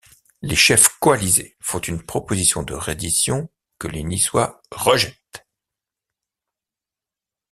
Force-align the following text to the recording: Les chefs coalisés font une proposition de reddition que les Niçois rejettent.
Les 0.41 0.55
chefs 0.55 0.87
coalisés 0.99 1.57
font 1.59 1.77
une 1.77 2.01
proposition 2.01 2.63
de 2.63 2.73
reddition 2.73 3.51
que 3.77 3.87
les 3.87 4.01
Niçois 4.03 4.59
rejettent. 4.71 5.45